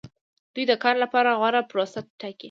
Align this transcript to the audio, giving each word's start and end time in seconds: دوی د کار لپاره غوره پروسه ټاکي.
دوی 0.53 0.63
د 0.71 0.73
کار 0.83 0.95
لپاره 1.03 1.37
غوره 1.39 1.61
پروسه 1.69 1.99
ټاکي. 2.19 2.39